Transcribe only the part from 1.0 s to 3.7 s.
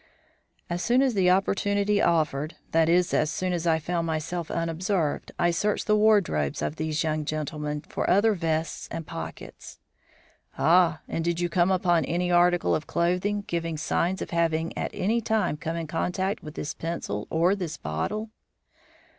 as opportunity offered, that is, as soon as